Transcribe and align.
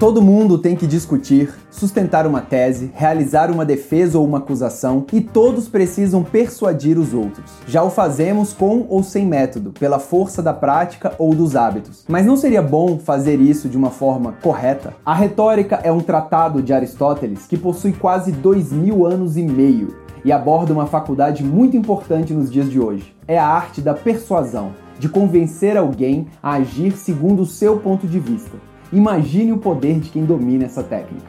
Todo 0.00 0.22
mundo 0.22 0.56
tem 0.56 0.74
que 0.74 0.86
discutir, 0.86 1.52
sustentar 1.70 2.26
uma 2.26 2.40
tese, 2.40 2.90
realizar 2.94 3.50
uma 3.50 3.66
defesa 3.66 4.18
ou 4.18 4.24
uma 4.24 4.38
acusação 4.38 5.04
e 5.12 5.20
todos 5.20 5.68
precisam 5.68 6.24
persuadir 6.24 6.98
os 6.98 7.12
outros. 7.12 7.50
Já 7.66 7.82
o 7.82 7.90
fazemos 7.90 8.54
com 8.54 8.86
ou 8.88 9.02
sem 9.02 9.26
método, 9.26 9.72
pela 9.72 9.98
força 9.98 10.42
da 10.42 10.54
prática 10.54 11.12
ou 11.18 11.34
dos 11.34 11.54
hábitos. 11.54 12.06
Mas 12.08 12.24
não 12.24 12.34
seria 12.34 12.62
bom 12.62 12.98
fazer 12.98 13.42
isso 13.42 13.68
de 13.68 13.76
uma 13.76 13.90
forma 13.90 14.32
correta? 14.40 14.94
A 15.04 15.12
retórica 15.12 15.78
é 15.82 15.92
um 15.92 16.00
tratado 16.00 16.62
de 16.62 16.72
Aristóteles 16.72 17.46
que 17.46 17.58
possui 17.58 17.92
quase 17.92 18.32
dois 18.32 18.72
mil 18.72 19.04
anos 19.04 19.36
e 19.36 19.42
meio 19.42 19.98
e 20.24 20.32
aborda 20.32 20.72
uma 20.72 20.86
faculdade 20.86 21.44
muito 21.44 21.76
importante 21.76 22.32
nos 22.32 22.50
dias 22.50 22.70
de 22.70 22.80
hoje. 22.80 23.14
É 23.28 23.38
a 23.38 23.46
arte 23.46 23.82
da 23.82 23.92
persuasão, 23.92 24.72
de 24.98 25.10
convencer 25.10 25.76
alguém 25.76 26.26
a 26.42 26.54
agir 26.54 26.92
segundo 26.92 27.42
o 27.42 27.46
seu 27.46 27.78
ponto 27.80 28.06
de 28.06 28.18
vista. 28.18 28.69
Imagine 28.92 29.52
o 29.52 29.58
poder 29.58 30.00
de 30.00 30.10
quem 30.10 30.24
domina 30.24 30.64
essa 30.64 30.82
técnica. 30.82 31.28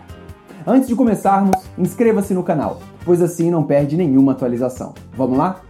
Antes 0.65 0.87
de 0.87 0.95
começarmos, 0.95 1.55
inscreva-se 1.77 2.33
no 2.33 2.41
canal, 2.41 2.79
pois 3.05 3.21
assim 3.21 3.51
não 3.51 3.61
perde 3.61 3.95
nenhuma 3.95 4.31
atualização. 4.31 4.95
Vamos 5.15 5.37
lá? 5.37 5.61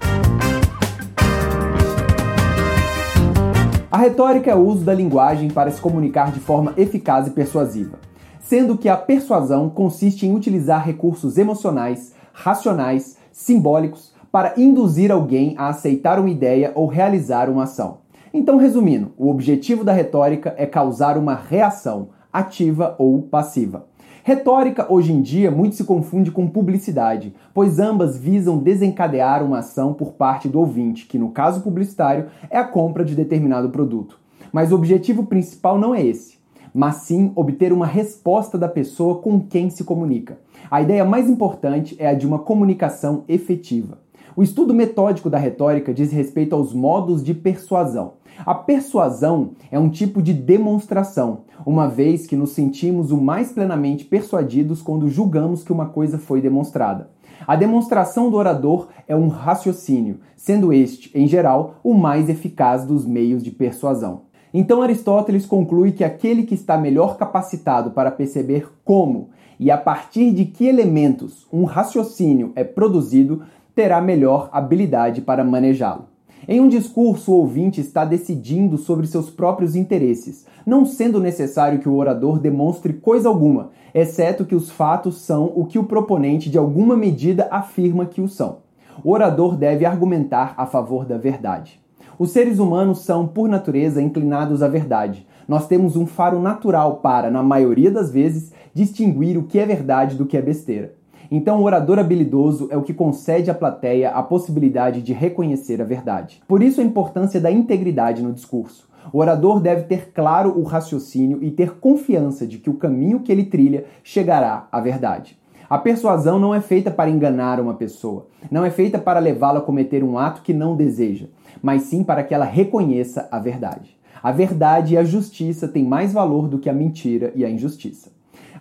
A 3.92 3.98
retórica 3.98 4.50
é 4.50 4.56
o 4.56 4.66
uso 4.66 4.86
da 4.86 4.94
linguagem 4.94 5.50
para 5.50 5.70
se 5.70 5.82
comunicar 5.82 6.32
de 6.32 6.40
forma 6.40 6.74
eficaz 6.78 7.28
e 7.28 7.32
persuasiva, 7.32 8.00
sendo 8.40 8.78
que 8.78 8.88
a 8.88 8.96
persuasão 8.96 9.70
consiste 9.70 10.26
em 10.26 10.34
utilizar 10.34 10.86
recursos 10.86 11.38
emocionais, 11.38 12.14
racionais, 12.32 13.18
simbólicos 13.34 14.14
para 14.32 14.54
induzir 14.56 15.12
alguém 15.12 15.56
a 15.58 15.68
aceitar 15.68 16.20
uma 16.20 16.30
ideia 16.30 16.72
ou 16.74 16.88
realizar 16.88 17.50
uma 17.50 17.64
ação. 17.64 18.01
Então, 18.34 18.56
resumindo, 18.56 19.12
o 19.18 19.30
objetivo 19.30 19.84
da 19.84 19.92
retórica 19.92 20.56
é 20.58 20.66
causar 20.66 21.18
uma 21.18 21.36
reação, 21.36 22.10
ativa 22.32 22.96
ou 22.98 23.22
passiva. 23.24 23.88
Retórica 24.24 24.86
hoje 24.88 25.12
em 25.12 25.22
dia 25.22 25.52
muito 25.52 25.76
se 25.76 25.84
confunde 25.84 26.32
com 26.32 26.48
publicidade, 26.48 27.36
pois 27.54 27.78
ambas 27.78 28.18
visam 28.18 28.58
desencadear 28.58 29.44
uma 29.44 29.60
ação 29.60 29.94
por 29.94 30.14
parte 30.14 30.48
do 30.48 30.60
ouvinte, 30.60 31.08
que 31.08 31.20
no 31.20 31.32
caso 31.32 31.60
publicitário 31.62 32.28
é 32.50 32.58
a 32.58 32.64
compra 32.64 33.04
de 33.04 33.16
determinado 33.16 33.70
produto. 33.70 34.18
Mas 34.54 34.72
o 34.72 34.76
objetivo 34.76 35.26
principal 35.26 35.78
não 35.78 35.94
é 35.94 36.06
esse, 36.06 36.38
mas 36.74 36.98
sim 36.98 37.34
obter 37.36 37.74
uma 37.74 37.86
resposta 37.86 38.58
da 38.58 38.70
pessoa 38.70 39.16
com 39.16 39.42
quem 39.42 39.70
se 39.70 39.84
comunica. 39.84 40.38
A 40.70 40.82
ideia 40.82 41.04
mais 41.04 41.30
importante 41.30 41.98
é 42.00 42.08
a 42.08 42.14
de 42.14 42.26
uma 42.26 42.40
comunicação 42.40 43.26
efetiva. 43.28 43.98
O 44.36 44.42
estudo 44.42 44.74
metódico 44.74 45.30
da 45.30 45.38
retórica 45.38 45.94
diz 45.94 46.12
respeito 46.12 46.56
aos 46.56 46.74
modos 46.74 47.22
de 47.22 47.34
persuasão. 47.34 48.14
A 48.46 48.56
persuasão 48.56 49.52
é 49.70 49.78
um 49.78 49.90
tipo 49.90 50.22
de 50.22 50.34
demonstração, 50.34 51.42
uma 51.66 51.88
vez 51.90 52.26
que 52.26 52.36
nos 52.36 52.52
sentimos 52.52 53.12
o 53.12 53.18
mais 53.18 53.52
plenamente 53.52 54.06
persuadidos 54.06 54.82
quando 54.82 55.10
julgamos 55.10 55.64
que 55.64 55.74
uma 55.74 55.88
coisa 55.88 56.18
foi 56.18 56.40
demonstrada. 56.40 57.10
A 57.46 57.58
demonstração 57.58 58.32
do 58.32 58.38
orador 58.38 58.88
é 59.06 59.16
um 59.16 59.28
raciocínio, 59.28 60.20
sendo 60.38 60.72
este, 60.72 61.12
em 61.14 61.28
geral, 61.28 61.76
o 61.84 61.94
mais 61.94 62.30
eficaz 62.30 62.86
dos 62.86 63.06
meios 63.06 63.44
de 63.44 63.52
persuasão. 63.52 64.22
Então 64.54 64.82
Aristóteles 64.82 65.46
conclui 65.46 65.92
que 65.92 66.04
aquele 66.04 66.44
que 66.44 66.56
está 66.56 66.78
melhor 66.78 67.18
capacitado 67.18 67.92
para 67.92 68.12
perceber 68.12 68.70
como 68.86 69.30
e 69.60 69.70
a 69.70 69.78
partir 69.78 70.32
de 70.32 70.46
que 70.46 70.66
elementos 70.66 71.48
um 71.54 71.66
raciocínio 71.66 72.52
é 72.56 72.64
produzido 72.64 73.44
terá 73.76 74.02
melhor 74.02 74.50
habilidade 74.52 75.22
para 75.22 75.44
manejá-lo. 75.44 76.12
Em 76.48 76.60
um 76.60 76.68
discurso, 76.68 77.32
o 77.32 77.36
ouvinte 77.36 77.80
está 77.80 78.04
decidindo 78.04 78.78
sobre 78.78 79.06
seus 79.06 79.30
próprios 79.30 79.76
interesses, 79.76 80.46
não 80.66 80.86
sendo 80.86 81.20
necessário 81.20 81.80
que 81.80 81.88
o 81.88 81.96
orador 81.96 82.40
demonstre 82.40 82.94
coisa 82.94 83.30
alguma, 83.30 83.70
exceto 83.94 84.44
que 84.44 84.56
os 84.56 84.72
fatos 84.72 85.22
são 85.22 85.52
o 85.56 85.66
que 85.66 85.78
o 85.78 85.84
proponente 85.84 86.50
de 86.50 86.58
alguma 86.58 86.98
medida 86.98 87.48
afirma 87.52 88.06
que 88.06 88.22
o 88.22 88.28
são. 88.28 88.58
O 89.04 89.12
orador 89.12 89.56
deve 89.56 89.86
argumentar 89.86 90.56
a 90.58 90.66
favor 90.66 91.06
da 91.06 91.18
verdade. 91.18 91.80
Os 92.18 92.32
seres 92.32 92.60
humanos 92.60 93.00
são, 93.00 93.28
por 93.28 93.48
natureza, 93.48 94.02
inclinados 94.02 94.62
à 94.62 94.68
verdade. 94.68 95.26
Nós 95.48 95.68
temos 95.68 95.96
um 95.96 96.06
faro 96.06 96.40
natural 96.40 96.98
para, 96.98 97.32
na 97.32 97.42
maioria 97.42 97.90
das 97.90 98.12
vezes, 98.12 98.52
distinguir 98.74 99.38
o 99.38 99.44
que 99.44 99.60
é 99.60 99.66
verdade 99.66 100.16
do 100.16 100.26
que 100.26 100.38
é 100.38 100.42
besteira. 100.42 100.94
Então, 101.34 101.62
o 101.62 101.64
orador 101.64 101.98
habilidoso 101.98 102.68
é 102.70 102.76
o 102.76 102.82
que 102.82 102.94
concede 102.94 103.50
à 103.50 103.54
plateia 103.54 104.10
a 104.10 104.22
possibilidade 104.22 105.02
de 105.02 105.14
reconhecer 105.14 105.82
a 105.82 105.86
verdade. 105.86 106.44
Por 106.46 106.62
isso, 106.62 106.82
a 106.82 106.84
importância 106.84 107.40
da 107.40 107.50
integridade 107.50 108.22
no 108.22 108.34
discurso. 108.34 108.90
O 109.14 109.20
orador 109.20 109.62
deve 109.62 109.84
ter 109.84 110.12
claro 110.12 110.60
o 110.60 110.64
raciocínio 110.64 111.42
e 111.42 111.50
ter 111.50 111.80
confiança 111.80 112.46
de 112.46 112.58
que 112.58 112.70
o 112.70 112.74
caminho 112.74 113.22
que 113.22 113.32
ele 113.32 113.46
trilha 113.46 113.86
chegará 114.04 114.68
à 114.70 114.82
verdade. 114.82 115.40
A 115.70 115.78
persuasão 115.78 116.38
não 116.38 116.54
é 116.54 116.60
feita 116.60 116.92
para 116.92 117.10
enganar 117.10 117.62
uma 117.62 117.76
pessoa, 117.76 118.28
não 118.52 118.66
é 118.66 118.70
feita 118.70 119.00
para 119.00 119.22
levá-la 119.22 119.60
a 119.60 119.64
cometer 119.64 120.04
um 120.04 120.18
ato 120.18 120.42
que 120.42 120.54
não 120.54 120.76
deseja, 120.76 121.28
mas 121.62 121.84
sim 121.84 122.04
para 122.04 122.24
que 122.24 122.34
ela 122.34 122.44
reconheça 122.44 123.30
a 123.32 123.40
verdade. 123.40 123.98
A 124.22 124.34
verdade 124.34 124.96
e 124.96 124.98
a 124.98 125.04
justiça 125.06 125.66
têm 125.66 125.86
mais 125.86 126.12
valor 126.12 126.50
do 126.50 126.60
que 126.60 126.70
a 126.70 126.74
mentira 126.74 127.32
e 127.34 127.46
a 127.46 127.50
injustiça. 127.50 128.12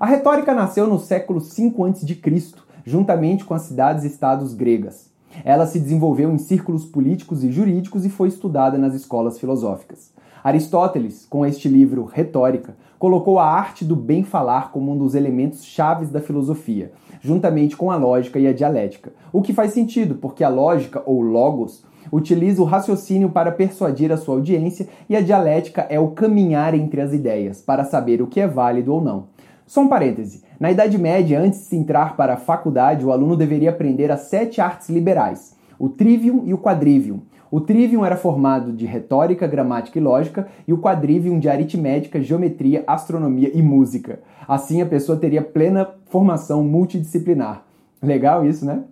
A 0.01 0.07
retórica 0.07 0.55
nasceu 0.55 0.87
no 0.87 0.99
século 0.99 1.41
V 1.41 1.75
a.C., 1.79 2.55
juntamente 2.87 3.45
com 3.45 3.53
as 3.53 3.65
cidades-estados 3.65 4.55
gregas. 4.55 5.11
Ela 5.45 5.67
se 5.67 5.79
desenvolveu 5.79 6.33
em 6.33 6.39
círculos 6.39 6.87
políticos 6.87 7.45
e 7.45 7.53
jurídicos 7.53 8.07
e 8.07 8.09
foi 8.09 8.29
estudada 8.29 8.79
nas 8.79 8.95
escolas 8.95 9.39
filosóficas. 9.39 10.11
Aristóteles, 10.43 11.27
com 11.29 11.45
este 11.45 11.69
livro 11.69 12.07
Retórica, 12.07 12.75
colocou 12.99 13.39
a 13.39 13.45
arte 13.45 13.85
do 13.85 13.95
bem 13.95 14.25
falar 14.25 14.73
como 14.73 14.91
um 14.91 14.97
dos 14.97 15.15
elementos 15.15 15.63
chaves 15.63 16.09
da 16.09 16.23
filosofia, 16.23 16.93
juntamente 17.21 17.77
com 17.77 17.91
a 17.91 17.97
lógica 17.97 18.39
e 18.39 18.47
a 18.47 18.55
dialética. 18.55 19.13
O 19.31 19.43
que 19.43 19.53
faz 19.53 19.75
sentido, 19.75 20.15
porque 20.15 20.43
a 20.43 20.49
lógica, 20.49 21.03
ou 21.05 21.21
logos, 21.21 21.85
utiliza 22.11 22.63
o 22.63 22.65
raciocínio 22.65 23.29
para 23.29 23.53
persuadir 23.53 24.11
a 24.11 24.17
sua 24.17 24.37
audiência 24.37 24.89
e 25.11 25.15
a 25.15 25.21
dialética 25.21 25.83
é 25.91 26.01
o 26.01 26.13
caminhar 26.13 26.73
entre 26.75 27.03
as 27.03 27.13
ideias, 27.13 27.61
para 27.61 27.85
saber 27.85 28.23
o 28.23 28.27
que 28.27 28.41
é 28.41 28.47
válido 28.47 28.95
ou 28.95 29.03
não. 29.03 29.25
Só 29.71 29.83
um 29.83 29.89
parêntese. 29.89 30.43
Na 30.59 30.73
Idade 30.73 30.99
Média, 30.99 31.41
antes 31.41 31.61
de 31.61 31.67
se 31.67 31.77
entrar 31.77 32.17
para 32.17 32.35
a 32.35 32.37
faculdade, 32.37 33.07
o 33.07 33.13
aluno 33.13 33.37
deveria 33.37 33.71
aprender 33.71 34.11
as 34.11 34.23
sete 34.23 34.61
artes 34.61 34.89
liberais, 34.89 35.57
o 35.79 35.89
trivium 35.89 36.43
e 36.45 36.53
o 36.53 36.59
quadrivium. 36.59 37.21
O 37.53 37.61
trivium 37.61 38.05
era 38.05 38.17
formado 38.17 38.73
de 38.73 38.85
retórica, 38.85 39.47
gramática 39.47 39.97
e 39.97 40.03
lógica, 40.03 40.49
e 40.67 40.73
o 40.73 40.79
quadrivium 40.79 41.39
de 41.39 41.49
aritmética, 41.49 42.21
geometria, 42.21 42.83
astronomia 42.85 43.49
e 43.55 43.63
música. 43.63 44.19
Assim 44.49 44.83
a 44.83 44.87
pessoa 44.87 45.17
teria 45.17 45.41
plena 45.41 45.89
formação 46.07 46.65
multidisciplinar. 46.65 47.63
Legal 48.03 48.45
isso, 48.45 48.67
né? 48.67 48.83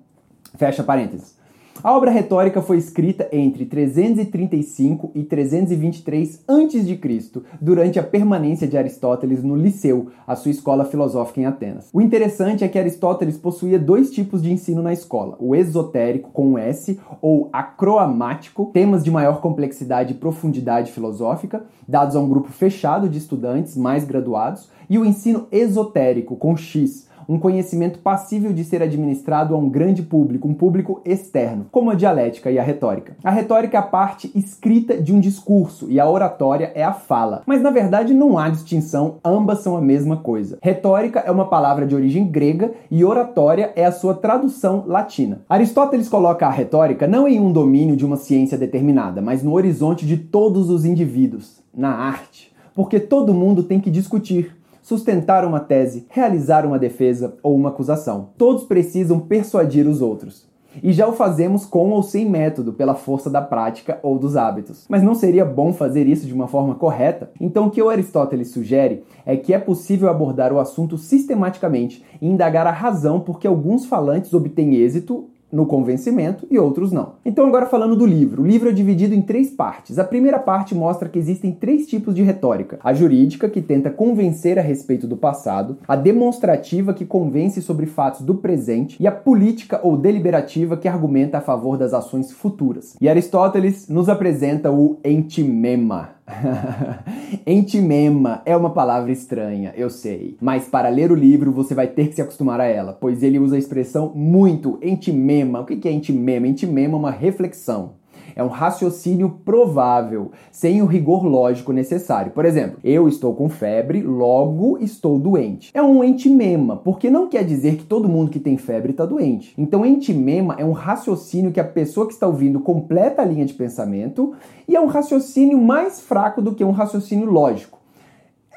Fecha 0.54 0.84
parênteses. 0.84 1.36
A 1.82 1.96
obra 1.96 2.10
retórica 2.10 2.60
foi 2.60 2.76
escrita 2.76 3.28
entre 3.30 3.64
335 3.64 5.12
e 5.14 5.22
323 5.22 6.42
a.C., 6.48 7.42
durante 7.60 8.00
a 8.00 8.02
permanência 8.02 8.66
de 8.66 8.76
Aristóteles 8.76 9.44
no 9.44 9.54
Liceu, 9.54 10.08
a 10.26 10.34
sua 10.34 10.50
escola 10.50 10.84
filosófica 10.84 11.40
em 11.40 11.46
Atenas. 11.46 11.88
O 11.92 12.00
interessante 12.00 12.64
é 12.64 12.68
que 12.68 12.80
Aristóteles 12.80 13.38
possuía 13.38 13.78
dois 13.78 14.10
tipos 14.10 14.42
de 14.42 14.52
ensino 14.52 14.82
na 14.82 14.92
escola: 14.92 15.36
o 15.38 15.54
esotérico 15.54 16.30
com 16.32 16.58
S 16.58 16.98
ou 17.22 17.48
acroamático, 17.52 18.70
temas 18.72 19.04
de 19.04 19.10
maior 19.12 19.40
complexidade 19.40 20.14
e 20.14 20.16
profundidade 20.16 20.90
filosófica, 20.90 21.62
dados 21.86 22.16
a 22.16 22.20
um 22.20 22.28
grupo 22.28 22.48
fechado 22.48 23.08
de 23.08 23.18
estudantes 23.18 23.76
mais 23.76 24.04
graduados, 24.04 24.68
e 24.90 24.98
o 24.98 25.04
ensino 25.04 25.46
esotérico 25.52 26.34
com 26.34 26.56
X, 26.56 27.07
um 27.28 27.38
conhecimento 27.38 27.98
passível 27.98 28.52
de 28.52 28.64
ser 28.64 28.82
administrado 28.82 29.54
a 29.54 29.58
um 29.58 29.68
grande 29.68 30.02
público, 30.02 30.48
um 30.48 30.54
público 30.54 31.02
externo, 31.04 31.66
como 31.70 31.90
a 31.90 31.94
dialética 31.94 32.50
e 32.50 32.58
a 32.58 32.62
retórica. 32.62 33.16
A 33.22 33.30
retórica 33.30 33.76
é 33.76 33.80
a 33.80 33.82
parte 33.82 34.30
escrita 34.34 34.96
de 34.96 35.12
um 35.12 35.20
discurso 35.20 35.86
e 35.90 36.00
a 36.00 36.08
oratória 36.08 36.72
é 36.74 36.82
a 36.82 36.92
fala. 36.92 37.42
Mas 37.46 37.60
na 37.60 37.70
verdade 37.70 38.14
não 38.14 38.38
há 38.38 38.48
distinção, 38.48 39.16
ambas 39.24 39.60
são 39.60 39.76
a 39.76 39.80
mesma 39.80 40.16
coisa. 40.16 40.58
Retórica 40.62 41.20
é 41.20 41.30
uma 41.30 41.46
palavra 41.46 41.86
de 41.86 41.94
origem 41.94 42.26
grega 42.26 42.72
e 42.90 43.04
oratória 43.04 43.72
é 43.76 43.84
a 43.84 43.92
sua 43.92 44.14
tradução 44.14 44.84
latina. 44.86 45.42
Aristóteles 45.48 46.08
coloca 46.08 46.46
a 46.46 46.50
retórica 46.50 47.06
não 47.06 47.28
em 47.28 47.38
um 47.38 47.52
domínio 47.52 47.96
de 47.96 48.06
uma 48.06 48.16
ciência 48.16 48.56
determinada, 48.56 49.20
mas 49.20 49.42
no 49.42 49.52
horizonte 49.52 50.06
de 50.06 50.16
todos 50.16 50.70
os 50.70 50.84
indivíduos, 50.84 51.62
na 51.74 51.90
arte. 51.90 52.52
Porque 52.74 53.00
todo 53.00 53.34
mundo 53.34 53.64
tem 53.64 53.80
que 53.80 53.90
discutir, 53.90 54.56
sustentar 54.88 55.44
uma 55.44 55.60
tese, 55.60 56.06
realizar 56.08 56.64
uma 56.64 56.78
defesa 56.78 57.36
ou 57.42 57.54
uma 57.54 57.68
acusação. 57.68 58.30
Todos 58.38 58.64
precisam 58.64 59.20
persuadir 59.20 59.86
os 59.86 60.00
outros. 60.00 60.48
E 60.82 60.94
já 60.94 61.06
o 61.06 61.12
fazemos 61.12 61.66
com 61.66 61.90
ou 61.90 62.02
sem 62.02 62.24
método, 62.24 62.72
pela 62.72 62.94
força 62.94 63.28
da 63.28 63.42
prática 63.42 63.98
ou 64.02 64.18
dos 64.18 64.34
hábitos. 64.34 64.86
Mas 64.88 65.02
não 65.02 65.14
seria 65.14 65.44
bom 65.44 65.74
fazer 65.74 66.06
isso 66.06 66.26
de 66.26 66.32
uma 66.32 66.48
forma 66.48 66.74
correta? 66.74 67.30
Então, 67.38 67.66
o 67.66 67.70
que 67.70 67.82
o 67.82 67.90
Aristóteles 67.90 68.50
sugere 68.50 69.04
é 69.26 69.36
que 69.36 69.52
é 69.52 69.58
possível 69.58 70.08
abordar 70.08 70.54
o 70.54 70.58
assunto 70.58 70.96
sistematicamente 70.96 72.02
e 72.18 72.26
indagar 72.26 72.66
a 72.66 72.72
razão 72.72 73.20
por 73.20 73.38
que 73.38 73.46
alguns 73.46 73.84
falantes 73.84 74.32
obtêm 74.32 74.76
êxito 74.76 75.28
no 75.50 75.66
convencimento 75.66 76.46
e 76.50 76.58
outros 76.58 76.92
não. 76.92 77.14
Então, 77.24 77.46
agora 77.46 77.66
falando 77.66 77.96
do 77.96 78.06
livro. 78.06 78.42
O 78.42 78.46
livro 78.46 78.68
é 78.68 78.72
dividido 78.72 79.14
em 79.14 79.22
três 79.22 79.50
partes. 79.50 79.98
A 79.98 80.04
primeira 80.04 80.38
parte 80.38 80.74
mostra 80.74 81.08
que 81.08 81.18
existem 81.18 81.52
três 81.52 81.86
tipos 81.86 82.14
de 82.14 82.22
retórica: 82.22 82.78
a 82.82 82.92
jurídica, 82.92 83.48
que 83.48 83.62
tenta 83.62 83.90
convencer 83.90 84.58
a 84.58 84.62
respeito 84.62 85.06
do 85.06 85.16
passado, 85.16 85.78
a 85.86 85.96
demonstrativa, 85.96 86.94
que 86.94 87.04
convence 87.04 87.62
sobre 87.62 87.86
fatos 87.86 88.20
do 88.22 88.34
presente, 88.34 88.96
e 89.00 89.06
a 89.06 89.12
política 89.12 89.80
ou 89.82 89.96
deliberativa, 89.96 90.76
que 90.76 90.88
argumenta 90.88 91.38
a 91.38 91.42
favor 91.42 91.76
das 91.76 91.94
ações 91.94 92.30
futuras. 92.32 92.96
E 93.00 93.08
Aristóteles 93.08 93.88
nos 93.88 94.08
apresenta 94.08 94.70
o 94.70 94.98
entimema. 95.04 96.17
Entimema 97.46 98.42
é 98.44 98.56
uma 98.56 98.70
palavra 98.70 99.10
estranha, 99.10 99.72
eu 99.76 99.90
sei. 99.90 100.36
Mas 100.40 100.66
para 100.66 100.88
ler 100.88 101.10
o 101.10 101.14
livro 101.14 101.52
você 101.52 101.74
vai 101.74 101.86
ter 101.86 102.08
que 102.08 102.14
se 102.14 102.22
acostumar 102.22 102.60
a 102.60 102.66
ela, 102.66 102.92
pois 102.92 103.22
ele 103.22 103.38
usa 103.38 103.56
a 103.56 103.58
expressão 103.58 104.12
muito 104.14 104.78
entimema. 104.82 105.60
O 105.60 105.64
que 105.64 105.88
é 105.88 105.92
entimema? 105.92 106.46
Entimema 106.46 106.94
é 106.94 106.98
uma 106.98 107.10
reflexão 107.10 107.97
é 108.38 108.42
um 108.44 108.48
raciocínio 108.48 109.40
provável, 109.44 110.30
sem 110.52 110.80
o 110.80 110.86
rigor 110.86 111.26
lógico 111.26 111.72
necessário. 111.72 112.30
Por 112.30 112.44
exemplo, 112.44 112.78
eu 112.84 113.08
estou 113.08 113.34
com 113.34 113.48
febre, 113.48 114.00
logo 114.00 114.78
estou 114.78 115.18
doente. 115.18 115.72
É 115.74 115.82
um 115.82 116.04
entimema, 116.04 116.76
porque 116.76 117.10
não 117.10 117.26
quer 117.26 117.44
dizer 117.44 117.74
que 117.74 117.84
todo 117.84 118.08
mundo 118.08 118.30
que 118.30 118.38
tem 118.38 118.56
febre 118.56 118.92
está 118.92 119.04
doente. 119.04 119.52
Então, 119.58 119.84
entimema 119.84 120.54
é 120.56 120.64
um 120.64 120.70
raciocínio 120.70 121.50
que 121.50 121.58
a 121.58 121.64
pessoa 121.64 122.06
que 122.06 122.12
está 122.12 122.28
ouvindo 122.28 122.60
completa 122.60 123.22
a 123.22 123.24
linha 123.24 123.44
de 123.44 123.54
pensamento 123.54 124.32
e 124.68 124.76
é 124.76 124.80
um 124.80 124.86
raciocínio 124.86 125.58
mais 125.60 126.00
fraco 126.00 126.40
do 126.40 126.54
que 126.54 126.62
um 126.62 126.70
raciocínio 126.70 127.28
lógico 127.28 127.78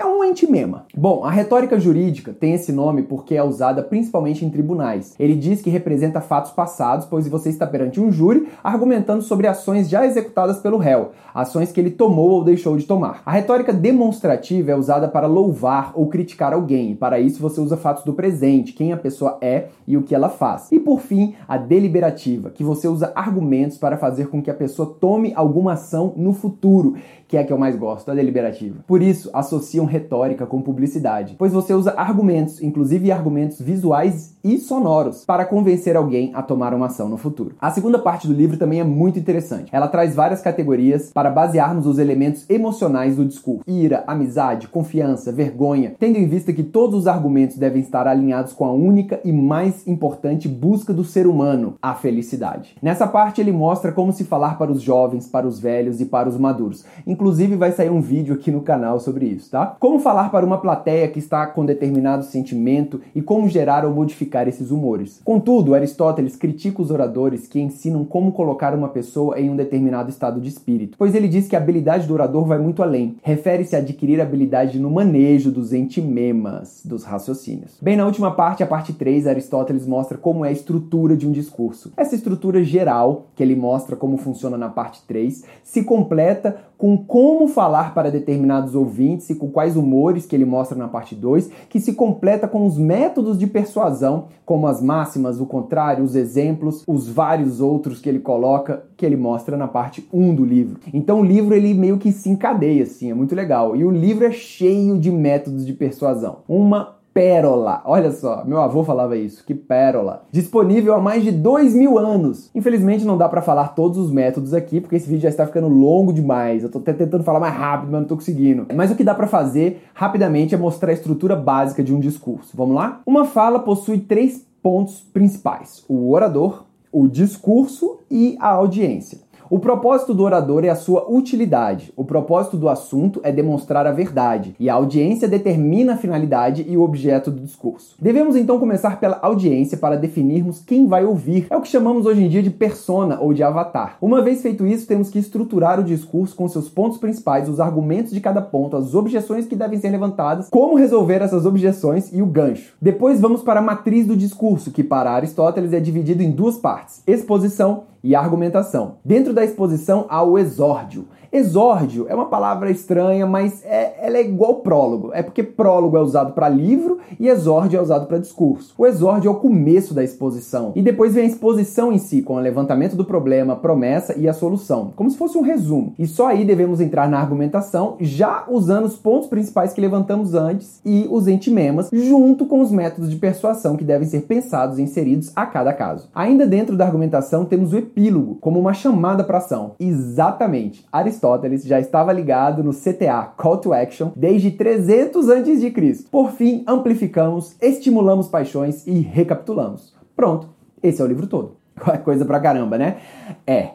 é 0.02 0.06
um 0.06 0.24
antimema. 0.24 0.86
Bom, 0.98 1.24
a 1.24 1.30
retórica 1.30 1.80
jurídica 1.80 2.34
tem 2.34 2.54
esse 2.54 2.72
nome 2.72 3.04
porque 3.04 3.36
é 3.36 3.44
usada 3.44 3.84
principalmente 3.84 4.44
em 4.44 4.50
tribunais. 4.50 5.14
Ele 5.20 5.36
diz 5.36 5.62
que 5.62 5.70
representa 5.70 6.20
fatos 6.20 6.52
passados, 6.52 7.06
pois 7.06 7.28
você 7.28 7.50
está 7.50 7.68
perante 7.68 8.02
um 8.02 8.12
júri 8.12 8.48
argumentando 8.64 9.22
sobre 9.22 9.46
ações 9.46 9.88
já 9.88 10.04
executadas 10.06 10.58
pelo 10.58 10.78
réu, 10.78 11.12
ações 11.34 11.72
que 11.72 11.80
ele 11.80 11.92
tomou 11.92 12.32
ou 12.32 12.44
deixou 12.44 12.76
de 12.78 12.86
tomar. 12.86 13.22
A 13.24 13.32
retórica 13.32 13.72
demonstrativa 13.72 14.72
é 14.72 14.76
usada 14.76 15.08
para 15.08 15.28
louvar 15.28 15.92
ou 15.94 16.08
criticar 16.08 16.52
alguém, 16.52 16.92
e 16.92 16.96
para 16.96 17.20
isso 17.20 17.40
você 17.40 17.62
usa 17.62 17.78
fatos 17.78 18.04
do 18.04 18.14
presente, 18.14 18.74
quem 18.74 18.92
a 18.92 18.98
pessoa 18.98 19.38
é 19.40 19.68
e 19.88 19.98
o 19.98 20.02
que 20.02 20.16
ela 20.16 20.30
faz. 20.30 20.72
E 20.72 20.80
por 20.80 21.00
fim, 21.00 21.36
a 21.48 21.58
deliberativa, 21.58 22.50
que 22.50 22.64
você 22.64 22.88
usa 22.88 23.12
argumentos 23.14 23.78
para 23.78 23.98
fazer 23.98 24.30
com 24.30 24.42
que 24.42 24.50
a 24.50 24.56
pessoa 24.56 24.96
tome 25.00 25.32
alguma 25.36 25.74
ação 25.74 26.14
no 26.18 26.34
futuro, 26.34 26.96
que 27.32 27.38
é 27.38 27.40
a 27.40 27.46
que 27.46 27.54
eu 27.54 27.58
mais 27.58 27.78
gosto, 27.78 28.12
a 28.12 28.14
deliberativa. 28.14 28.84
Por 28.86 29.02
isso, 29.02 29.30
associam 29.34 29.86
retórica 29.86 30.46
com 30.46 30.62
publicidade, 30.62 31.36
pois 31.40 31.54
você 31.54 31.74
usa 31.74 31.94
argumentos, 31.96 32.62
inclusive 32.62 33.10
argumentos 33.10 33.62
visuais 33.62 34.38
e 34.44 34.58
sonoros, 34.58 35.26
para 35.26 35.46
convencer 35.46 35.96
alguém 35.96 36.32
a 36.34 36.42
tomar 36.42 36.74
uma 36.74 36.88
ação 36.88 37.08
no 37.08 37.18
futuro. 37.18 37.56
A 37.60 37.72
segunda 37.72 38.00
parte 38.00 38.28
do 38.28 38.34
livro 38.34 38.58
também 38.58 38.80
é 38.80 38.84
muito 38.84 39.20
interessante. 39.20 39.70
Ela 39.72 39.88
traz 39.88 40.16
várias 40.16 40.42
categorias 40.42 41.12
para 41.14 41.30
basearmos 41.30 41.86
os 41.86 42.00
elementos 42.00 42.46
emocionais 42.50 43.16
do 43.16 43.26
discurso: 43.26 43.64
ira, 43.68 44.04
amizade, 44.08 44.68
confiança, 44.68 45.32
vergonha, 45.32 45.94
tendo 46.00 46.18
em 46.18 46.28
vista 46.28 46.54
que 46.54 46.64
todos 46.64 47.00
os 47.00 47.08
argumentos 47.08 47.58
devem 47.58 47.82
estar 47.82 48.08
alinhados 48.08 48.54
com 48.54 48.66
a 48.66 48.72
única 48.72 49.20
e 49.24 49.32
mais 49.32 49.88
importante 49.88 50.48
busca 50.48 50.94
do 50.94 51.04
ser 51.04 51.28
humano, 51.28 51.76
a 51.82 51.94
felicidade. 51.94 52.76
Nessa 52.82 53.08
parte 53.08 53.42
ele 53.42 53.52
mostra 53.52 53.92
como 53.92 54.12
se 54.12 54.24
falar 54.24 54.58
para 54.58 54.72
os 54.72 54.82
jovens, 54.82 55.28
para 55.28 55.48
os 55.48 55.60
velhos 55.60 56.02
e 56.02 56.06
para 56.06 56.28
os 56.28 56.38
maduros. 56.38 56.86
Inclusive 57.06 57.56
vai 57.56 57.72
sair 57.72 57.90
um 57.90 58.02
vídeo 58.02 58.34
aqui 58.34 58.52
no 58.52 58.62
canal 58.62 59.00
sobre 59.00 59.26
isso, 59.26 59.52
tá? 59.52 59.76
Como 59.80 60.00
falar 60.00 60.30
para 60.32 60.46
uma 60.46 60.58
plateia 60.58 61.08
que 61.08 61.20
está 61.20 61.46
com 61.46 61.66
determinado 61.66 62.24
sentimento 62.24 63.02
e 63.14 63.22
como 63.22 63.48
gerar 63.48 63.86
ou 63.86 63.94
modificar 63.94 64.31
esses 64.48 64.72
humores. 64.72 65.22
Contudo, 65.24 65.76
Aristóteles 65.76 66.36
critica 66.36 66.82
os 66.82 66.92
oradores 66.92 67.48
que 67.48 67.60
ensinam 67.60 68.06
como 68.06 68.32
colocar 68.32 68.74
uma 68.74 68.90
pessoa 68.90 69.40
em 69.40 69.50
um 69.50 69.56
determinado 69.56 70.10
estado 70.10 70.40
de 70.40 70.50
espírito, 70.50 70.98
pois 70.98 71.14
ele 71.14 71.28
diz 71.28 71.48
que 71.48 71.56
a 71.56 71.60
habilidade 71.60 72.08
do 72.08 72.14
orador 72.14 72.46
vai 72.46 72.58
muito 72.58 72.82
além. 72.82 73.18
Refere-se 73.22 73.76
a 73.76 73.80
adquirir 73.80 74.22
habilidade 74.22 74.80
no 74.80 74.90
manejo 74.90 75.52
dos 75.52 75.74
entimemas, 75.74 76.82
dos 76.86 77.04
raciocínios. 77.04 77.78
Bem, 77.82 77.98
na 77.98 78.06
última 78.06 78.32
parte, 78.32 78.64
a 78.64 78.68
parte 78.68 78.94
3, 78.94 79.28
Aristóteles 79.28 79.86
mostra 79.86 80.18
como 80.18 80.46
é 80.46 80.50
a 80.50 80.52
estrutura 80.52 81.16
de 81.16 81.28
um 81.28 81.32
discurso. 81.32 81.92
Essa 81.98 82.16
estrutura 82.16 82.64
geral, 82.64 83.28
que 83.36 83.44
ele 83.44 83.56
mostra 83.56 83.96
como 83.96 84.18
funciona 84.18 84.58
na 84.58 84.70
parte 84.70 85.02
3, 85.08 85.44
se 85.64 85.84
completa 85.84 86.58
com 86.82 86.98
como 86.98 87.48
falar 87.48 87.94
para 87.94 88.10
determinados 88.10 88.74
ouvintes 88.74 89.30
e 89.30 89.36
com 89.36 89.52
quais 89.52 89.78
humores 89.78 90.26
que 90.26 90.36
ele 90.36 90.46
mostra 90.46 90.76
na 90.76 90.88
parte 90.88 91.14
2, 91.14 91.52
que 91.70 91.80
se 91.80 91.94
completa 91.94 92.48
com 92.48 92.66
os 92.66 92.76
métodos 92.76 93.38
de 93.38 93.46
persuasão, 93.46 94.30
como 94.44 94.66
as 94.66 94.82
máximas, 94.82 95.40
o 95.40 95.46
contrário, 95.46 96.04
os 96.04 96.16
exemplos, 96.16 96.84
os 96.88 97.08
vários 97.08 97.62
outros 97.62 98.02
que 98.02 98.10
ele 98.10 98.18
coloca, 98.18 98.84
que 98.98 99.06
ele 99.06 99.16
mostra 99.16 99.56
na 99.56 99.68
parte 99.68 100.10
1 100.12 100.24
um 100.24 100.34
do 100.34 100.44
livro. 100.44 100.80
Então 100.92 101.20
o 101.20 101.24
livro 101.24 101.54
ele 101.54 101.72
meio 101.76 102.00
que 102.00 102.12
se 102.12 102.32
encadeia 102.32 102.82
assim, 102.82 103.12
é 103.12 103.14
muito 103.14 103.36
legal. 103.36 103.76
E 103.76 103.86
o 103.86 103.92
livro 103.92 104.26
é 104.26 104.32
cheio 104.32 104.98
de 104.98 105.12
métodos 105.12 105.64
de 105.68 105.74
persuasão. 105.74 106.38
Uma 106.50 106.96
pérola. 107.14 107.82
Olha 107.86 108.12
só, 108.12 108.44
meu 108.46 108.62
avô 108.62 108.84
falava 108.84 109.18
isso, 109.18 109.44
que 109.46 109.54
pérola. 109.54 110.24
Disponível 110.32 110.94
há 110.94 111.02
mais 111.02 111.24
de 111.24 111.32
dois 111.32 111.74
mil 111.74 111.98
anos. 111.98 112.50
Infelizmente 112.56 113.06
não 113.06 113.18
dá 113.18 113.28
para 113.28 113.42
falar 113.42 113.70
todos 113.70 113.98
os 113.98 114.12
métodos 114.12 114.54
aqui, 114.54 114.80
porque 114.80 114.96
esse 114.96 115.08
vídeo 115.08 115.24
já 115.24 115.30
está 115.30 115.46
ficando 115.46 115.68
longo 115.68 116.14
demais. 116.14 116.64
Eu 116.64 116.70
tô 116.70 116.80
até 116.80 116.94
tentando 116.94 117.24
falar 117.24 117.40
mais 117.40 117.54
rápido, 117.54 117.92
mas 117.92 118.02
não 118.02 118.08
tô 118.08 118.16
conseguindo. 118.16 118.68
Mas 118.74 118.92
o 118.92 118.96
que 118.96 119.04
dá 119.04 119.14
para 119.14 119.28
fazer 119.28 119.84
rapidamente 119.94 120.56
é 120.56 120.58
mostrar 120.58 120.92
a 120.92 120.94
estrutura 120.94 121.36
básica 121.36 121.84
de 121.84 121.94
um 121.94 122.00
discurso. 122.00 122.56
Vamos 122.56 122.76
lá? 122.76 123.02
Uma 123.06 123.26
fala 123.26 123.60
possui 123.60 124.00
três 124.00 124.46
pontos 124.62 125.02
principais: 125.14 125.84
o 125.88 126.12
orador, 126.12 126.64
o 126.92 127.08
discurso 127.08 128.00
e 128.10 128.38
a 128.40 128.50
audiência. 128.50 129.20
O 129.52 129.60
propósito 129.60 130.14
do 130.14 130.24
orador 130.24 130.64
é 130.64 130.70
a 130.70 130.76
sua 130.78 131.12
utilidade. 131.12 131.92
O 131.98 132.06
propósito 132.06 132.56
do 132.56 132.70
assunto 132.70 133.20
é 133.22 133.34
demonstrar 133.34 133.86
a 133.86 133.92
verdade, 133.92 134.56
e 134.58 134.70
a 134.70 134.76
audiência 134.76 135.28
determina 135.28 135.96
a 135.96 135.98
finalidade 135.98 136.66
e 136.70 136.78
o 136.78 136.82
objeto 136.82 137.30
do 137.30 137.42
discurso. 137.42 137.98
Devemos 138.00 138.38
então 138.38 138.58
começar 138.58 138.98
pela 138.98 139.20
audiência 139.22 139.78
para 139.78 139.98
definirmos 139.98 140.64
quem 140.66 140.88
vai 140.88 141.04
ouvir. 141.04 141.48
É 141.50 141.58
o 141.58 141.60
que 141.60 141.68
chamamos 141.68 142.06
hoje 142.06 142.24
em 142.24 142.30
dia 142.30 142.42
de 142.42 142.50
persona 142.50 143.20
ou 143.20 143.34
de 143.34 143.44
avatar. 143.44 143.98
Uma 144.02 144.22
vez 144.22 144.42
feito 144.42 144.66
isso, 144.66 144.88
temos 144.88 145.10
que 145.10 145.20
estruturar 145.20 145.82
o 145.82 145.84
discurso 145.84 146.34
com 146.34 146.48
seus 146.48 146.70
pontos 146.70 146.98
principais, 146.98 147.50
os 147.50 147.60
argumentos 147.60 148.14
de 148.14 148.22
cada 148.22 148.42
ponto, 148.42 148.78
as 148.78 148.96
objeções 148.96 149.48
que 149.48 149.56
devem 149.58 149.78
ser 149.78 149.90
levantadas, 149.90 150.48
como 150.50 150.78
resolver 150.78 151.22
essas 151.22 151.46
objeções 151.46 152.10
e 152.14 152.22
o 152.22 152.26
gancho. 152.26 152.74
Depois 152.82 153.20
vamos 153.20 153.44
para 153.44 153.60
a 153.60 153.64
matriz 153.64 154.08
do 154.08 154.16
discurso, 154.16 154.72
que 154.72 154.82
para 154.82 155.12
Aristóteles 155.12 155.74
é 155.74 155.80
dividido 155.82 156.24
em 156.24 156.32
duas 156.32 156.56
partes: 156.56 157.04
exposição 157.06 157.91
e 158.04 158.16
argumentação. 158.16 158.98
Dentro 159.04 159.34
da 159.34 159.44
exposição 159.44 160.06
há 160.10 160.24
o 160.24 160.38
exórdio. 160.38 161.08
Exórdio 161.32 162.08
é 162.10 162.14
uma 162.14 162.26
palavra 162.26 162.70
estranha, 162.70 163.26
mas 163.26 163.64
é, 163.64 163.96
ela 164.06 164.18
é 164.18 164.22
igual 164.22 164.56
prólogo. 164.56 165.12
É 165.14 165.24
porque 165.24 165.42
prólogo 165.42 165.96
é 165.96 166.02
usado 166.02 166.34
para 166.34 166.50
livro 166.50 167.00
e 167.18 167.30
exórdio 167.30 167.80
é 167.80 167.82
usado 167.82 168.06
para 168.06 168.18
discurso. 168.18 168.74
O 168.78 168.86
exórdio 168.86 169.30
é 169.30 169.32
o 169.32 169.36
começo 169.36 169.94
da 169.94 170.04
exposição. 170.04 170.74
E 170.76 170.82
depois 170.82 171.16
vem 171.16 171.24
a 171.24 171.28
exposição 171.28 171.90
em 171.94 171.98
si, 171.98 172.22
com 172.22 172.36
o 172.36 172.40
levantamento 172.40 172.98
do 172.98 173.06
problema, 173.06 173.56
promessa 173.56 174.14
e 174.20 174.28
a 174.28 174.34
solução, 174.34 174.92
como 174.94 175.10
se 175.10 175.18
fosse 175.18 175.38
um 175.38 175.42
resumo. 175.42 175.94
E 175.98 176.06
só 176.06 176.28
aí 176.28 176.44
devemos 176.44 176.82
entrar 176.82 177.10
na 177.10 177.22
argumentação, 177.22 177.96
já 178.02 178.44
usando 178.50 178.84
os 178.84 178.98
pontos 178.98 179.30
principais 179.30 179.72
que 179.72 179.80
levantamos 179.80 180.34
antes 180.34 180.82
e 180.84 181.08
os 181.10 181.30
entimemas, 181.30 181.90
junto 181.94 182.46
com 182.46 182.60
os 182.60 182.72
métodos 182.72 183.10
de 183.10 183.16
persuasão 183.16 183.78
que 183.78 183.86
devem 183.86 184.06
ser 184.06 184.24
pensados 184.24 184.78
e 184.78 184.82
inseridos 184.82 185.32
a 185.34 185.46
cada 185.46 185.72
caso. 185.72 186.10
Ainda 186.14 186.46
dentro 186.46 186.76
da 186.76 186.86
argumentação 186.86 187.46
temos 187.46 187.72
o 187.72 187.78
epílogo, 187.78 188.36
como 188.42 188.60
uma 188.60 188.74
chamada 188.74 189.24
para 189.24 189.38
ação. 189.38 189.76
Exatamente. 189.80 190.86
Aristóteles 190.92 191.21
Aristóteles 191.22 191.64
já 191.64 191.80
estava 191.80 192.12
ligado 192.12 192.64
no 192.64 192.72
CTA, 192.74 193.32
Call 193.38 193.58
to 193.58 193.74
Action, 193.74 194.12
desde 194.16 194.50
300 194.50 195.30
a.C. 195.30 196.06
Por 196.10 196.32
fim, 196.32 196.64
amplificamos, 196.66 197.56
estimulamos 197.62 198.28
paixões 198.28 198.88
e 198.88 199.00
recapitulamos. 199.00 199.94
Pronto, 200.16 200.50
esse 200.82 201.00
é 201.00 201.06
o 201.06 201.08
livro 201.08 201.28
todo. 201.28 201.58
Coisa 202.04 202.26
pra 202.26 202.40
caramba, 202.40 202.78
né? 202.78 202.98
É, 203.46 203.70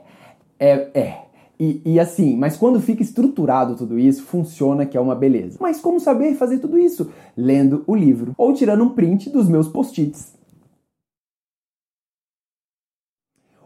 é, 0.59 0.89
é. 0.93 1.19
E, 1.59 1.81
e, 1.87 2.01
assim, 2.01 2.37
mas 2.37 2.57
quando 2.57 2.81
fica 2.81 3.03
estruturado 3.03 3.77
tudo 3.77 3.99
isso, 3.99 4.25
funciona 4.25 4.85
que 4.85 4.97
é 4.97 5.01
uma 5.01 5.15
beleza. 5.15 5.57
Mas 5.61 5.81
como 5.81 5.99
saber 5.99 6.35
fazer 6.35 6.59
tudo 6.59 6.79
isso? 6.79 7.11
Lendo 7.35 7.83
o 7.87 7.95
livro 7.95 8.35
ou 8.37 8.53
tirando 8.53 8.85
um 8.85 8.91
print 8.91 9.31
dos 9.31 9.49
meus 9.49 9.69
post-its. 9.69 10.36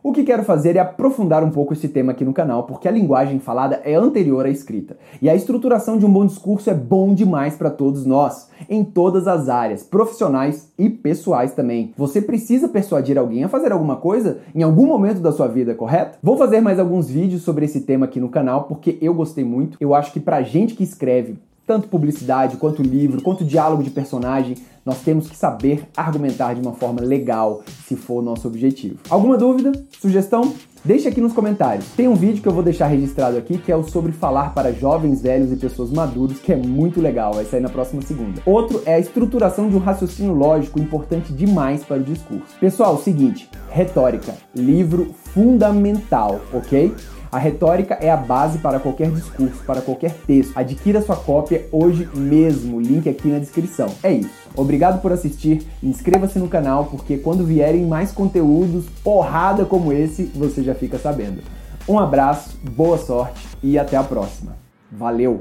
O 0.02 0.12
que 0.12 0.24
quero 0.24 0.42
fazer 0.44 0.76
é 0.76 0.78
aprofundar 0.78 1.44
um 1.44 1.50
pouco 1.50 1.74
esse 1.74 1.86
tema 1.86 2.12
aqui 2.12 2.24
no 2.24 2.32
canal, 2.32 2.62
porque 2.62 2.88
a 2.88 2.90
linguagem 2.90 3.38
falada 3.38 3.82
é 3.84 3.94
anterior 3.94 4.46
à 4.46 4.48
escrita. 4.48 4.96
E 5.20 5.28
a 5.28 5.34
estruturação 5.34 5.98
de 5.98 6.06
um 6.06 6.10
bom 6.10 6.24
discurso 6.24 6.70
é 6.70 6.74
bom 6.74 7.12
demais 7.12 7.54
para 7.54 7.68
todos 7.68 8.06
nós, 8.06 8.48
em 8.66 8.82
todas 8.82 9.28
as 9.28 9.50
áreas, 9.50 9.82
profissionais 9.82 10.72
e 10.78 10.88
pessoais 10.88 11.52
também. 11.52 11.92
Você 11.98 12.22
precisa 12.22 12.66
persuadir 12.66 13.18
alguém 13.18 13.44
a 13.44 13.48
fazer 13.50 13.72
alguma 13.72 13.96
coisa 13.96 14.38
em 14.54 14.62
algum 14.62 14.86
momento 14.86 15.20
da 15.20 15.32
sua 15.32 15.46
vida, 15.46 15.74
correto? 15.74 16.18
Vou 16.22 16.38
fazer 16.38 16.62
mais 16.62 16.78
alguns 16.78 17.10
vídeos 17.10 17.42
sobre 17.42 17.66
esse 17.66 17.82
tema 17.82 18.06
aqui 18.06 18.18
no 18.18 18.30
canal, 18.30 18.64
porque 18.64 18.96
eu 19.02 19.12
gostei 19.12 19.44
muito. 19.44 19.76
Eu 19.78 19.94
acho 19.94 20.14
que 20.14 20.20
pra 20.20 20.40
gente 20.40 20.74
que 20.74 20.82
escreve, 20.82 21.36
tanto 21.70 21.86
publicidade, 21.86 22.56
quanto 22.56 22.82
livro, 22.82 23.22
quanto 23.22 23.44
diálogo 23.44 23.84
de 23.84 23.90
personagem, 23.90 24.56
nós 24.84 25.02
temos 25.02 25.30
que 25.30 25.36
saber 25.36 25.84
argumentar 25.96 26.52
de 26.52 26.60
uma 26.60 26.72
forma 26.72 27.00
legal, 27.00 27.62
se 27.86 27.94
for 27.94 28.18
o 28.18 28.22
nosso 28.22 28.48
objetivo. 28.48 28.96
Alguma 29.08 29.36
dúvida? 29.36 29.70
Sugestão? 30.00 30.52
Deixe 30.84 31.06
aqui 31.06 31.20
nos 31.20 31.32
comentários. 31.32 31.86
Tem 31.96 32.08
um 32.08 32.16
vídeo 32.16 32.42
que 32.42 32.48
eu 32.48 32.52
vou 32.52 32.64
deixar 32.64 32.88
registrado 32.88 33.36
aqui 33.36 33.56
que 33.56 33.70
é 33.70 33.76
o 33.76 33.84
sobre 33.84 34.10
falar 34.10 34.52
para 34.52 34.72
jovens, 34.72 35.22
velhos 35.22 35.52
e 35.52 35.56
pessoas 35.56 35.92
maduros, 35.92 36.40
que 36.40 36.52
é 36.52 36.56
muito 36.56 37.00
legal, 37.00 37.34
vai 37.34 37.44
sair 37.44 37.60
na 37.60 37.68
próxima 37.68 38.02
segunda. 38.02 38.42
Outro 38.44 38.82
é 38.84 38.94
a 38.94 38.98
estruturação 38.98 39.68
de 39.68 39.76
um 39.76 39.78
raciocínio 39.78 40.34
lógico 40.34 40.80
importante 40.80 41.32
demais 41.32 41.84
para 41.84 41.98
o 41.98 42.02
discurso. 42.02 42.58
Pessoal, 42.58 42.98
seguinte, 42.98 43.48
retórica, 43.70 44.34
livro 44.56 45.14
fundamental, 45.32 46.40
ok? 46.52 46.92
A 47.32 47.38
retórica 47.38 47.94
é 48.00 48.10
a 48.10 48.16
base 48.16 48.58
para 48.58 48.80
qualquer 48.80 49.10
discurso, 49.10 49.62
para 49.64 49.80
qualquer 49.80 50.12
texto. 50.26 50.52
Adquira 50.56 51.00
sua 51.00 51.14
cópia 51.14 51.66
hoje 51.70 52.08
mesmo, 52.12 52.80
link 52.80 53.08
aqui 53.08 53.28
na 53.28 53.38
descrição. 53.38 53.88
É 54.02 54.12
isso. 54.12 54.30
Obrigado 54.56 55.00
por 55.00 55.12
assistir, 55.12 55.64
inscreva-se 55.80 56.38
no 56.38 56.48
canal 56.48 56.86
porque 56.86 57.18
quando 57.18 57.44
vierem 57.46 57.86
mais 57.86 58.10
conteúdos 58.10 58.86
porrada 59.04 59.64
como 59.64 59.92
esse, 59.92 60.24
você 60.24 60.62
já 60.62 60.74
fica 60.74 60.98
sabendo. 60.98 61.40
Um 61.88 61.98
abraço, 61.98 62.58
boa 62.68 62.98
sorte 62.98 63.46
e 63.62 63.78
até 63.78 63.96
a 63.96 64.02
próxima. 64.02 64.56
Valeu! 64.90 65.40